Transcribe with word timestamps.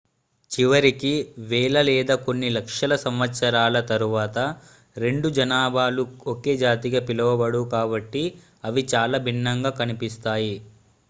చివరికి 0.51 1.11
వేల 1.49 1.81
లేదా 1.87 2.15
కొన్ని 2.23 2.49
లక్షల 2.55 2.93
సంవత్సరాల 3.03 3.79
తరువాత 3.91 4.37
రెండు 4.95 5.29
జనాభాలు 5.37 6.05
ఒకే 6.33 6.55
జాతిగా 6.63 7.01
పిలవబడవు 7.07 7.69
కాబట్టి 7.71 8.23
అవి 8.63 8.83
చాలా 8.93 9.19
భిన్నంగా 9.27 9.73
కనిపిస్తాయి 9.79 10.53